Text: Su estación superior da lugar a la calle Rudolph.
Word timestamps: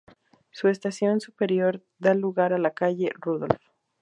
Su 0.49 0.67
estación 0.67 1.21
superior 1.21 1.83
da 1.99 2.15
lugar 2.15 2.53
a 2.53 2.57
la 2.57 2.73
calle 2.73 3.11
Rudolph. 3.19 3.61